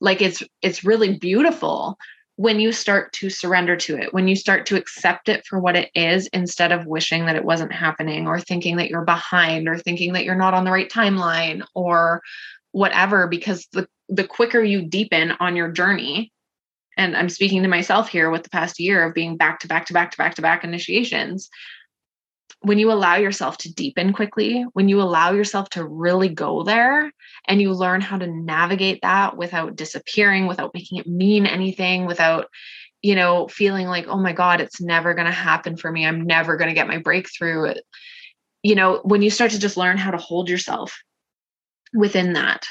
Like, 0.00 0.22
it's 0.22 0.44
it's 0.62 0.84
really 0.84 1.18
beautiful 1.18 1.98
when 2.36 2.60
you 2.60 2.70
start 2.70 3.12
to 3.14 3.30
surrender 3.30 3.76
to 3.76 3.96
it, 3.96 4.12
when 4.12 4.28
you 4.28 4.36
start 4.36 4.66
to 4.66 4.76
accept 4.76 5.28
it 5.28 5.44
for 5.46 5.58
what 5.58 5.74
it 5.74 5.90
is 5.94 6.26
instead 6.28 6.70
of 6.70 6.86
wishing 6.86 7.24
that 7.24 7.36
it 7.36 7.44
wasn't 7.44 7.72
happening 7.72 8.26
or 8.26 8.38
thinking 8.38 8.76
that 8.76 8.90
you're 8.90 9.04
behind 9.04 9.68
or 9.68 9.78
thinking 9.78 10.12
that 10.12 10.24
you're 10.24 10.34
not 10.34 10.52
on 10.52 10.64
the 10.64 10.70
right 10.70 10.90
timeline 10.90 11.62
or 11.74 12.22
whatever, 12.72 13.26
because 13.26 13.66
the, 13.72 13.88
the 14.10 14.26
quicker 14.26 14.60
you 14.60 14.82
deepen 14.82 15.32
on 15.40 15.56
your 15.56 15.70
journey, 15.70 16.30
and 16.98 17.16
I'm 17.16 17.30
speaking 17.30 17.62
to 17.62 17.68
myself 17.68 18.08
here 18.08 18.30
with 18.30 18.42
the 18.42 18.50
past 18.50 18.78
year 18.78 19.06
of 19.06 19.14
being 19.14 19.38
back 19.38 19.60
to 19.60 19.68
back 19.68 19.86
to 19.86 19.94
back 19.94 20.10
to 20.10 20.18
back 20.18 20.34
to 20.34 20.42
back 20.42 20.62
initiations, 20.62 21.48
when 22.60 22.78
you 22.78 22.92
allow 22.92 23.16
yourself 23.16 23.56
to 23.58 23.72
deepen 23.72 24.12
quickly, 24.12 24.66
when 24.74 24.90
you 24.90 25.00
allow 25.00 25.32
yourself 25.32 25.70
to 25.70 25.84
really 25.84 26.28
go 26.28 26.64
there 26.64 27.10
and 27.48 27.60
you 27.60 27.72
learn 27.72 28.00
how 28.00 28.18
to 28.18 28.26
navigate 28.26 29.00
that 29.02 29.36
without 29.36 29.76
disappearing, 29.76 30.46
without 30.46 30.74
making 30.74 30.98
it 30.98 31.06
mean 31.06 31.46
anything, 31.46 32.06
without, 32.06 32.48
you 33.02 33.14
know, 33.14 33.48
feeling 33.48 33.86
like, 33.86 34.06
oh 34.08 34.18
my 34.18 34.32
God, 34.32 34.60
it's 34.60 34.80
never 34.80 35.14
going 35.14 35.26
to 35.26 35.32
happen 35.32 35.76
for 35.76 35.90
me. 35.90 36.06
I'm 36.06 36.22
never 36.22 36.56
going 36.56 36.68
to 36.68 36.74
get 36.74 36.88
my 36.88 36.98
breakthrough. 36.98 37.74
You 38.62 38.74
know, 38.74 39.00
when 39.04 39.22
you 39.22 39.30
start 39.30 39.52
to 39.52 39.58
just 39.58 39.76
learn 39.76 39.96
how 39.96 40.10
to 40.10 40.16
hold 40.16 40.48
yourself 40.48 40.98
within 41.94 42.32
that, 42.32 42.66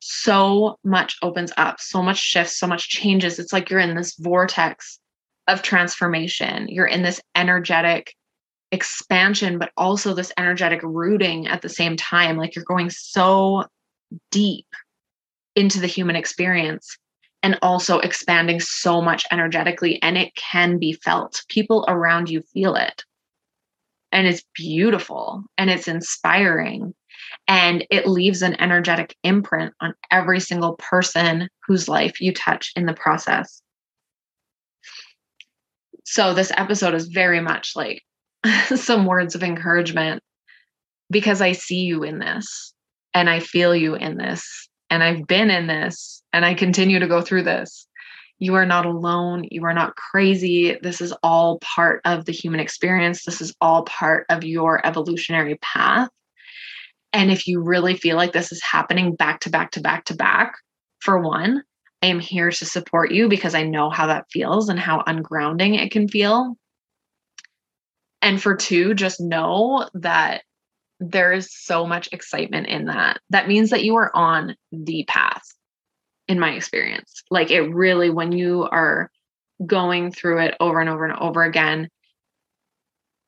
so 0.00 0.78
much 0.84 1.16
opens 1.22 1.50
up, 1.56 1.80
so 1.80 2.02
much 2.02 2.18
shifts, 2.18 2.58
so 2.58 2.66
much 2.66 2.90
changes. 2.90 3.38
It's 3.38 3.54
like 3.54 3.70
you're 3.70 3.80
in 3.80 3.94
this 3.94 4.14
vortex 4.18 4.98
of 5.48 5.62
transformation. 5.62 6.68
You're 6.68 6.86
in 6.86 7.02
this 7.02 7.22
energetic 7.34 8.14
expansion, 8.74 9.58
but 9.58 9.72
also 9.76 10.12
this 10.12 10.32
energetic 10.36 10.80
rooting 10.82 11.46
at 11.46 11.62
the 11.62 11.68
same 11.68 11.96
time. 11.96 12.36
Like 12.36 12.54
you're 12.54 12.64
going 12.64 12.90
so 12.90 13.64
deep 14.30 14.66
into 15.56 15.80
the 15.80 15.86
human 15.86 16.16
experience 16.16 16.98
and 17.42 17.58
also 17.62 17.98
expanding 18.00 18.58
so 18.58 19.00
much 19.02 19.24
energetically, 19.30 20.00
and 20.02 20.16
it 20.16 20.34
can 20.34 20.78
be 20.78 20.94
felt. 20.94 21.42
People 21.48 21.84
around 21.88 22.30
you 22.30 22.42
feel 22.52 22.74
it. 22.74 23.04
And 24.12 24.26
it's 24.26 24.44
beautiful 24.54 25.44
and 25.58 25.68
it's 25.68 25.88
inspiring. 25.88 26.94
And 27.46 27.86
it 27.90 28.06
leaves 28.06 28.42
an 28.42 28.58
energetic 28.60 29.16
imprint 29.22 29.74
on 29.80 29.94
every 30.10 30.40
single 30.40 30.76
person 30.76 31.48
whose 31.66 31.88
life 31.88 32.20
you 32.20 32.32
touch 32.32 32.72
in 32.76 32.86
the 32.86 32.94
process. 32.94 33.60
So, 36.04 36.32
this 36.32 36.52
episode 36.56 36.94
is 36.94 37.08
very 37.08 37.40
much 37.40 37.72
like 37.74 38.02
some 38.76 39.06
words 39.06 39.34
of 39.34 39.42
encouragement 39.42 40.22
because 41.10 41.40
I 41.40 41.52
see 41.52 41.80
you 41.80 42.02
in 42.02 42.18
this 42.18 42.72
and 43.12 43.28
I 43.28 43.40
feel 43.40 43.74
you 43.74 43.94
in 43.94 44.16
this 44.16 44.68
and 44.90 45.02
I've 45.02 45.26
been 45.26 45.50
in 45.50 45.66
this 45.66 46.22
and 46.32 46.44
I 46.44 46.54
continue 46.54 46.98
to 46.98 47.06
go 47.06 47.20
through 47.20 47.44
this. 47.44 47.86
You 48.38 48.54
are 48.54 48.66
not 48.66 48.84
alone. 48.84 49.44
You 49.50 49.64
are 49.64 49.72
not 49.72 49.96
crazy. 49.96 50.76
This 50.82 51.00
is 51.00 51.14
all 51.22 51.58
part 51.60 52.00
of 52.04 52.24
the 52.24 52.32
human 52.32 52.60
experience. 52.60 53.24
This 53.24 53.40
is 53.40 53.54
all 53.60 53.84
part 53.84 54.26
of 54.28 54.44
your 54.44 54.84
evolutionary 54.84 55.56
path. 55.62 56.08
And 57.12 57.30
if 57.30 57.46
you 57.46 57.60
really 57.60 57.96
feel 57.96 58.16
like 58.16 58.32
this 58.32 58.50
is 58.50 58.60
happening 58.62 59.14
back 59.14 59.40
to 59.40 59.50
back 59.50 59.70
to 59.72 59.80
back 59.80 60.04
to 60.06 60.16
back, 60.16 60.56
for 60.98 61.20
one, 61.20 61.62
I 62.02 62.06
am 62.06 62.18
here 62.18 62.50
to 62.50 62.64
support 62.66 63.12
you 63.12 63.28
because 63.28 63.54
I 63.54 63.62
know 63.62 63.88
how 63.88 64.08
that 64.08 64.26
feels 64.32 64.68
and 64.68 64.80
how 64.80 65.02
ungrounding 65.06 65.78
it 65.78 65.92
can 65.92 66.08
feel 66.08 66.56
And 68.24 68.42
for 68.42 68.56
two, 68.56 68.94
just 68.94 69.20
know 69.20 69.88
that 69.92 70.42
there 70.98 71.32
is 71.32 71.54
so 71.54 71.86
much 71.86 72.08
excitement 72.10 72.66
in 72.68 72.86
that. 72.86 73.20
That 73.28 73.48
means 73.48 73.68
that 73.68 73.84
you 73.84 73.96
are 73.96 74.10
on 74.16 74.56
the 74.72 75.04
path, 75.06 75.42
in 76.26 76.40
my 76.40 76.52
experience. 76.52 77.22
Like 77.30 77.50
it 77.50 77.60
really, 77.60 78.08
when 78.08 78.32
you 78.32 78.62
are 78.62 79.10
going 79.66 80.10
through 80.10 80.40
it 80.40 80.54
over 80.58 80.80
and 80.80 80.88
over 80.88 81.04
and 81.04 81.18
over 81.18 81.42
again, 81.42 81.90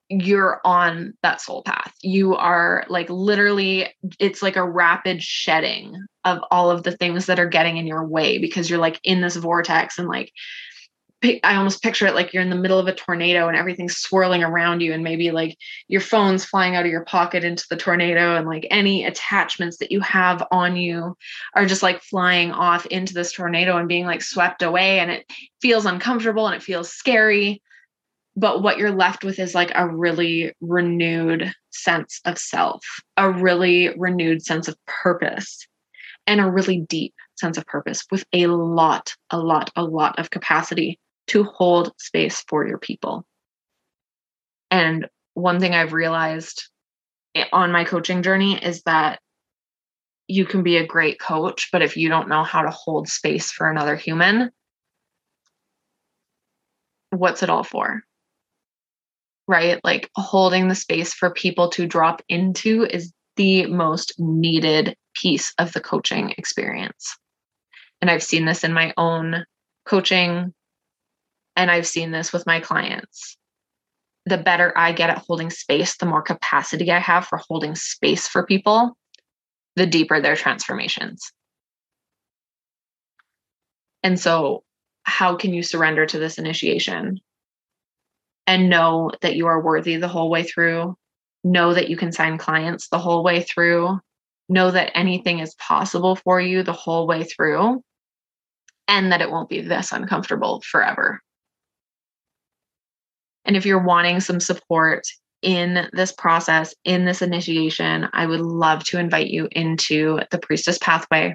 you're 0.08 0.62
on 0.64 1.12
that 1.22 1.42
soul 1.42 1.62
path. 1.62 1.92
You 2.02 2.34
are 2.34 2.86
like 2.88 3.10
literally, 3.10 3.88
it's 4.18 4.42
like 4.42 4.56
a 4.56 4.66
rapid 4.66 5.22
shedding 5.22 5.94
of 6.24 6.38
all 6.50 6.70
of 6.70 6.84
the 6.84 6.96
things 6.96 7.26
that 7.26 7.38
are 7.38 7.48
getting 7.48 7.76
in 7.76 7.86
your 7.86 8.06
way 8.06 8.38
because 8.38 8.70
you're 8.70 8.78
like 8.78 8.98
in 9.04 9.20
this 9.20 9.36
vortex 9.36 9.98
and 9.98 10.08
like 10.08 10.32
I 11.22 11.56
almost 11.56 11.82
picture 11.82 12.06
it 12.06 12.14
like 12.14 12.32
you're 12.32 12.42
in 12.42 12.50
the 12.50 12.56
middle 12.56 12.78
of 12.78 12.86
a 12.86 12.94
tornado 12.94 13.48
and 13.48 13.56
everything's 13.56 13.96
swirling 13.96 14.44
around 14.44 14.80
you, 14.80 14.92
and 14.92 15.02
maybe 15.02 15.30
like 15.30 15.56
your 15.88 16.02
phone's 16.02 16.44
flying 16.44 16.76
out 16.76 16.84
of 16.84 16.90
your 16.90 17.04
pocket 17.04 17.42
into 17.42 17.64
the 17.70 17.76
tornado, 17.76 18.36
and 18.36 18.46
like 18.46 18.66
any 18.70 19.04
attachments 19.04 19.78
that 19.78 19.90
you 19.90 20.00
have 20.00 20.46
on 20.50 20.76
you 20.76 21.16
are 21.54 21.66
just 21.66 21.82
like 21.82 22.02
flying 22.02 22.52
off 22.52 22.86
into 22.86 23.14
this 23.14 23.32
tornado 23.32 23.76
and 23.76 23.88
being 23.88 24.04
like 24.04 24.22
swept 24.22 24.62
away. 24.62 25.00
And 25.00 25.10
it 25.10 25.26
feels 25.62 25.86
uncomfortable 25.86 26.46
and 26.46 26.54
it 26.54 26.62
feels 26.62 26.92
scary. 26.92 27.62
But 28.36 28.62
what 28.62 28.76
you're 28.76 28.92
left 28.92 29.24
with 29.24 29.38
is 29.38 29.54
like 29.54 29.72
a 29.74 29.88
really 29.88 30.52
renewed 30.60 31.50
sense 31.70 32.20
of 32.26 32.38
self, 32.38 32.84
a 33.16 33.30
really 33.30 33.88
renewed 33.96 34.44
sense 34.44 34.68
of 34.68 34.76
purpose, 34.86 35.66
and 36.26 36.40
a 36.40 36.50
really 36.50 36.80
deep 36.80 37.14
sense 37.36 37.56
of 37.56 37.66
purpose 37.66 38.04
with 38.10 38.24
a 38.34 38.48
lot, 38.48 39.14
a 39.30 39.38
lot, 39.38 39.70
a 39.76 39.82
lot 39.82 40.18
of 40.18 40.30
capacity 40.30 41.00
to 41.28 41.44
hold 41.44 41.92
space 41.98 42.44
for 42.48 42.66
your 42.66 42.78
people. 42.78 43.24
And 44.70 45.08
one 45.34 45.60
thing 45.60 45.74
I've 45.74 45.92
realized 45.92 46.68
on 47.52 47.72
my 47.72 47.84
coaching 47.84 48.22
journey 48.22 48.62
is 48.62 48.82
that 48.82 49.20
you 50.28 50.44
can 50.44 50.62
be 50.62 50.76
a 50.76 50.86
great 50.86 51.20
coach, 51.20 51.68
but 51.70 51.82
if 51.82 51.96
you 51.96 52.08
don't 52.08 52.28
know 52.28 52.42
how 52.42 52.62
to 52.62 52.70
hold 52.70 53.08
space 53.08 53.50
for 53.50 53.70
another 53.70 53.94
human, 53.96 54.50
what's 57.10 57.42
it 57.42 57.50
all 57.50 57.62
for? 57.62 58.02
Right? 59.46 59.78
Like 59.84 60.10
holding 60.16 60.68
the 60.68 60.74
space 60.74 61.14
for 61.14 61.30
people 61.30 61.68
to 61.70 61.86
drop 61.86 62.22
into 62.28 62.84
is 62.84 63.12
the 63.36 63.66
most 63.66 64.14
needed 64.18 64.96
piece 65.14 65.52
of 65.58 65.72
the 65.72 65.80
coaching 65.80 66.34
experience. 66.36 67.16
And 68.00 68.10
I've 68.10 68.22
seen 68.22 68.44
this 68.44 68.64
in 68.64 68.72
my 68.72 68.92
own 68.96 69.44
coaching 69.86 70.52
and 71.56 71.70
I've 71.70 71.86
seen 71.86 72.10
this 72.10 72.32
with 72.32 72.46
my 72.46 72.60
clients. 72.60 73.36
The 74.26 74.38
better 74.38 74.76
I 74.76 74.92
get 74.92 75.10
at 75.10 75.24
holding 75.26 75.50
space, 75.50 75.96
the 75.96 76.06
more 76.06 76.22
capacity 76.22 76.92
I 76.92 76.98
have 76.98 77.26
for 77.26 77.38
holding 77.38 77.74
space 77.74 78.28
for 78.28 78.44
people, 78.44 78.96
the 79.76 79.86
deeper 79.86 80.20
their 80.20 80.36
transformations. 80.36 81.32
And 84.02 84.20
so, 84.20 84.62
how 85.04 85.36
can 85.36 85.54
you 85.54 85.62
surrender 85.62 86.04
to 86.06 86.18
this 86.18 86.38
initiation 86.38 87.20
and 88.46 88.68
know 88.68 89.10
that 89.22 89.36
you 89.36 89.46
are 89.46 89.62
worthy 89.62 89.96
the 89.96 90.08
whole 90.08 90.30
way 90.30 90.42
through? 90.42 90.96
Know 91.44 91.72
that 91.74 91.88
you 91.88 91.96
can 91.96 92.12
sign 92.12 92.38
clients 92.38 92.88
the 92.88 92.98
whole 92.98 93.22
way 93.22 93.42
through. 93.42 94.00
Know 94.48 94.70
that 94.70 94.96
anything 94.96 95.38
is 95.38 95.54
possible 95.54 96.16
for 96.16 96.40
you 96.40 96.62
the 96.62 96.72
whole 96.72 97.06
way 97.06 97.24
through, 97.24 97.82
and 98.88 99.12
that 99.12 99.20
it 99.20 99.30
won't 99.30 99.48
be 99.48 99.60
this 99.60 99.92
uncomfortable 99.92 100.62
forever. 100.68 101.22
And 103.46 103.56
if 103.56 103.64
you're 103.64 103.82
wanting 103.82 104.20
some 104.20 104.40
support 104.40 105.06
in 105.40 105.88
this 105.92 106.12
process, 106.12 106.74
in 106.84 107.04
this 107.04 107.22
initiation, 107.22 108.08
I 108.12 108.26
would 108.26 108.40
love 108.40 108.84
to 108.84 108.98
invite 108.98 109.28
you 109.28 109.48
into 109.52 110.20
the 110.30 110.38
Priestess 110.38 110.78
Pathway. 110.78 111.34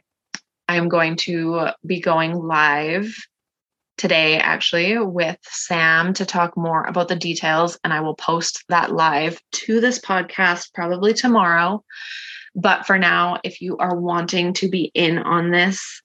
I 0.67 0.75
am 0.75 0.89
going 0.89 1.15
to 1.17 1.69
be 1.85 2.01
going 2.01 2.35
live 2.35 3.15
today, 3.97 4.37
actually, 4.37 4.97
with 4.97 5.37
Sam 5.43 6.13
to 6.15 6.25
talk 6.25 6.57
more 6.57 6.83
about 6.83 7.07
the 7.07 7.15
details. 7.15 7.79
And 7.83 7.93
I 7.93 8.01
will 8.01 8.15
post 8.15 8.63
that 8.67 8.91
live 8.91 9.39
to 9.53 9.79
this 9.79 9.99
podcast 9.99 10.73
probably 10.73 11.13
tomorrow. 11.13 11.83
But 12.53 12.85
for 12.85 12.99
now, 12.99 13.39
if 13.43 13.61
you 13.61 13.77
are 13.77 13.95
wanting 13.95 14.53
to 14.55 14.69
be 14.69 14.91
in 14.93 15.19
on 15.19 15.51
this, 15.51 16.01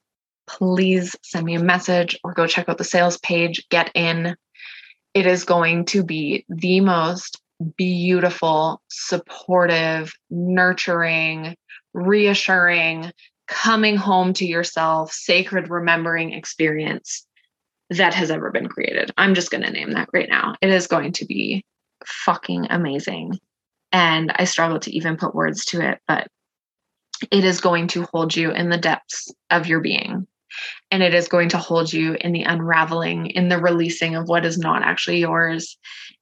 please 0.47 1.13
send 1.23 1.45
me 1.45 1.55
a 1.55 1.63
message 1.63 2.17
or 2.23 2.33
go 2.33 2.47
check 2.47 2.69
out 2.69 2.77
the 2.77 2.83
sales 2.85 3.17
page, 3.17 3.67
get 3.69 3.91
in 3.95 4.35
it 5.17 5.25
is 5.25 5.45
going 5.45 5.83
to 5.83 6.03
be 6.03 6.45
the 6.47 6.79
most 6.79 7.41
beautiful, 7.75 8.83
supportive, 8.87 10.13
nurturing, 10.29 11.55
reassuring, 11.95 13.11
coming 13.47 13.95
home 13.97 14.33
to 14.33 14.45
yourself, 14.45 15.11
sacred 15.11 15.71
remembering 15.71 16.33
experience 16.33 17.25
that 17.89 18.13
has 18.13 18.29
ever 18.29 18.51
been 18.51 18.67
created. 18.67 19.11
I'm 19.17 19.33
just 19.33 19.49
going 19.49 19.63
to 19.63 19.71
name 19.71 19.93
that 19.93 20.09
right 20.13 20.29
now. 20.29 20.53
It 20.61 20.69
is 20.69 20.85
going 20.85 21.13
to 21.13 21.25
be 21.25 21.65
fucking 22.05 22.67
amazing. 22.69 23.39
And 23.91 24.31
I 24.35 24.43
struggle 24.43 24.79
to 24.81 24.95
even 24.95 25.17
put 25.17 25.33
words 25.33 25.65
to 25.65 25.81
it, 25.81 25.99
but 26.07 26.27
it 27.31 27.43
is 27.43 27.59
going 27.59 27.87
to 27.87 28.03
hold 28.13 28.35
you 28.35 28.51
in 28.51 28.69
the 28.69 28.77
depths 28.77 29.33
of 29.49 29.65
your 29.65 29.79
being 29.79 30.27
and 30.89 31.03
it 31.03 31.13
is 31.13 31.27
going 31.27 31.49
to 31.49 31.57
hold 31.57 31.91
you 31.91 32.15
in 32.21 32.31
the 32.31 32.43
unraveling, 32.43 33.27
in 33.27 33.49
the 33.49 33.59
releasing 33.59 34.15
of 34.15 34.27
what 34.27 34.45
is 34.45 34.57
not 34.57 34.83
actually 34.83 35.19
yours, 35.19 35.77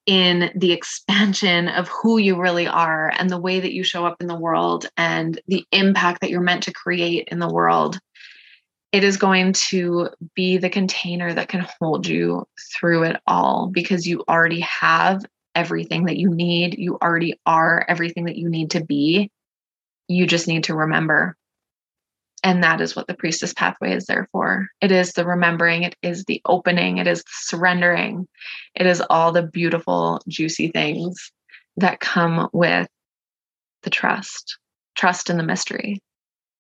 in 0.05 0.51
the 0.55 0.71
expansion 0.73 1.67
of 1.67 1.87
who 1.87 2.17
you 2.17 2.39
really 2.39 2.67
are 2.67 3.11
and 3.17 3.29
the 3.29 3.39
way 3.39 3.59
that 3.59 3.73
you 3.73 3.83
show 3.83 4.05
up 4.05 4.17
in 4.21 4.27
the 4.27 4.39
world 4.39 4.87
and 4.97 5.39
the 5.47 5.65
impact 5.71 6.21
that 6.21 6.29
you're 6.29 6.41
meant 6.41 6.63
to 6.63 6.73
create 6.73 7.27
in 7.31 7.39
the 7.39 7.51
world. 7.51 7.99
It 8.91 9.03
is 9.03 9.17
going 9.17 9.53
to 9.53 10.09
be 10.35 10.57
the 10.57 10.69
container 10.69 11.33
that 11.33 11.49
can 11.49 11.67
hold 11.79 12.07
you 12.07 12.47
through 12.73 13.03
it 13.03 13.17
all 13.27 13.67
because 13.67 14.07
you 14.07 14.23
already 14.29 14.61
have 14.61 15.25
everything 15.53 16.05
that 16.05 16.17
you 16.17 16.29
need. 16.29 16.77
You 16.77 16.97
already 17.01 17.39
are 17.45 17.85
everything 17.87 18.25
that 18.25 18.37
you 18.37 18.49
need 18.49 18.71
to 18.71 18.83
be. 18.83 19.31
You 20.07 20.25
just 20.25 20.47
need 20.47 20.65
to 20.65 20.75
remember 20.75 21.35
and 22.45 22.63
that 22.63 22.79
is 22.79 22.95
what 22.95 23.07
the 23.07 23.15
priestess 23.15 23.55
pathway 23.55 23.91
is 23.91 24.05
there 24.05 24.29
for. 24.31 24.67
It 24.79 24.91
is 24.91 25.13
the 25.13 25.25
remembering, 25.25 25.81
it 25.81 25.95
is 26.03 26.25
the 26.25 26.41
opening, 26.45 26.99
it 26.99 27.07
is 27.07 27.23
the 27.23 27.31
surrendering, 27.31 28.27
it 28.75 28.85
is 28.85 29.01
all 29.09 29.31
the 29.31 29.41
beautiful, 29.41 30.21
juicy 30.27 30.67
things 30.67 31.31
that 31.77 31.99
come 31.99 32.47
with 32.53 32.87
the 33.81 33.89
trust 33.89 34.59
trust 34.95 35.29
in 35.29 35.37
the 35.37 35.43
mystery, 35.43 36.01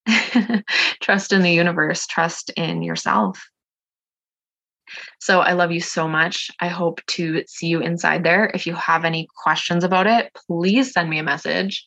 trust 1.01 1.31
in 1.31 1.41
the 1.41 1.53
universe, 1.53 2.05
trust 2.05 2.49
in 2.57 2.81
yourself. 2.81 3.41
So 5.21 5.39
I 5.39 5.53
love 5.53 5.71
you 5.71 5.79
so 5.79 6.07
much. 6.07 6.49
I 6.59 6.67
hope 6.67 6.99
to 7.11 7.43
see 7.47 7.67
you 7.67 7.79
inside 7.79 8.23
there. 8.23 8.51
If 8.53 8.67
you 8.67 8.73
have 8.73 9.05
any 9.05 9.27
questions 9.41 9.83
about 9.83 10.05
it, 10.05 10.31
please 10.47 10.91
send 10.91 11.09
me 11.09 11.19
a 11.19 11.23
message. 11.23 11.85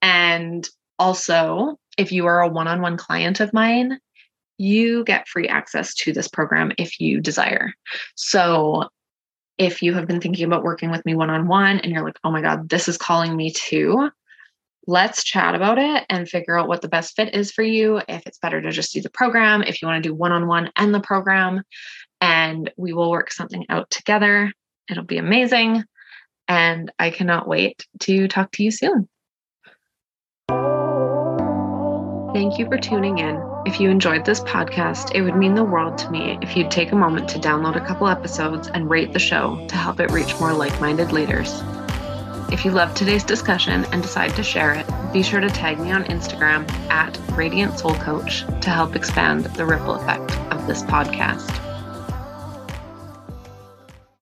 And 0.00 0.66
also, 0.98 1.76
if 1.98 2.12
you 2.12 2.26
are 2.26 2.40
a 2.40 2.48
one 2.48 2.68
on 2.68 2.80
one 2.80 2.96
client 2.96 3.40
of 3.40 3.52
mine, 3.52 3.98
you 4.58 5.04
get 5.04 5.28
free 5.28 5.48
access 5.48 5.94
to 5.94 6.12
this 6.12 6.28
program 6.28 6.72
if 6.78 7.00
you 7.00 7.20
desire. 7.20 7.72
So, 8.14 8.88
if 9.58 9.82
you 9.82 9.94
have 9.94 10.06
been 10.06 10.20
thinking 10.20 10.44
about 10.44 10.64
working 10.64 10.90
with 10.90 11.04
me 11.04 11.14
one 11.14 11.30
on 11.30 11.46
one 11.46 11.78
and 11.78 11.92
you're 11.92 12.04
like, 12.04 12.18
oh 12.24 12.30
my 12.30 12.40
God, 12.40 12.68
this 12.68 12.88
is 12.88 12.96
calling 12.96 13.36
me 13.36 13.52
too, 13.52 14.10
let's 14.86 15.22
chat 15.22 15.54
about 15.54 15.78
it 15.78 16.04
and 16.08 16.28
figure 16.28 16.58
out 16.58 16.68
what 16.68 16.82
the 16.82 16.88
best 16.88 17.14
fit 17.14 17.34
is 17.34 17.52
for 17.52 17.62
you. 17.62 18.00
If 18.08 18.26
it's 18.26 18.38
better 18.38 18.60
to 18.60 18.70
just 18.70 18.92
do 18.92 19.00
the 19.00 19.10
program, 19.10 19.62
if 19.62 19.80
you 19.80 19.88
want 19.88 20.02
to 20.02 20.08
do 20.08 20.14
one 20.14 20.32
on 20.32 20.46
one 20.46 20.70
and 20.76 20.94
the 20.94 21.00
program, 21.00 21.62
and 22.20 22.70
we 22.76 22.92
will 22.92 23.10
work 23.10 23.32
something 23.32 23.66
out 23.68 23.90
together. 23.90 24.52
It'll 24.88 25.04
be 25.04 25.18
amazing. 25.18 25.84
And 26.48 26.90
I 26.98 27.10
cannot 27.10 27.48
wait 27.48 27.86
to 28.00 28.28
talk 28.28 28.52
to 28.52 28.62
you 28.62 28.70
soon. 28.70 29.08
Thank 32.32 32.58
you 32.58 32.66
for 32.66 32.78
tuning 32.78 33.18
in. 33.18 33.38
If 33.66 33.78
you 33.78 33.90
enjoyed 33.90 34.24
this 34.24 34.40
podcast, 34.40 35.14
it 35.14 35.20
would 35.20 35.36
mean 35.36 35.54
the 35.54 35.62
world 35.62 35.98
to 35.98 36.10
me 36.10 36.38
if 36.40 36.56
you'd 36.56 36.70
take 36.70 36.90
a 36.90 36.96
moment 36.96 37.28
to 37.30 37.38
download 37.38 37.76
a 37.76 37.86
couple 37.86 38.08
episodes 38.08 38.68
and 38.68 38.88
rate 38.88 39.12
the 39.12 39.18
show 39.18 39.62
to 39.68 39.76
help 39.76 40.00
it 40.00 40.10
reach 40.10 40.40
more 40.40 40.54
like 40.54 40.80
minded 40.80 41.12
leaders. 41.12 41.62
If 42.50 42.64
you 42.64 42.70
loved 42.70 42.96
today's 42.96 43.22
discussion 43.22 43.84
and 43.92 44.02
decide 44.02 44.34
to 44.36 44.42
share 44.42 44.72
it, 44.72 44.86
be 45.12 45.22
sure 45.22 45.40
to 45.40 45.50
tag 45.50 45.78
me 45.78 45.92
on 45.92 46.04
Instagram 46.04 46.70
at 46.88 47.18
Radiant 47.36 47.78
Soul 47.78 47.94
Coach 47.96 48.46
to 48.62 48.70
help 48.70 48.96
expand 48.96 49.44
the 49.44 49.66
ripple 49.66 49.94
effect 49.94 50.32
of 50.50 50.66
this 50.66 50.82
podcast. 50.84 51.71